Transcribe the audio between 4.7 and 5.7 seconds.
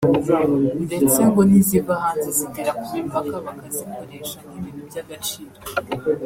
by’agaciro